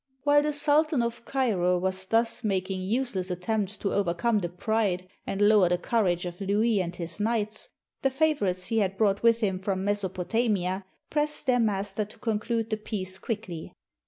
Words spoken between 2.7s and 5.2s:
useless attempts to overcome the pride